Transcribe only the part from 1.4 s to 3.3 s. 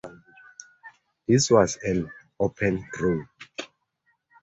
was an open draw.